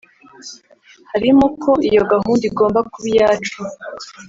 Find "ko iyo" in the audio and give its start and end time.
1.61-2.01